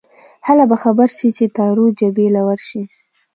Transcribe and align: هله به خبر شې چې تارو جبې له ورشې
هله 0.47 0.65
به 0.71 0.75
خبر 0.83 1.07
شې 1.17 1.27
چې 1.37 1.45
تارو 1.57 1.85
جبې 1.99 2.27
له 2.35 2.41
ورشې 2.47 2.81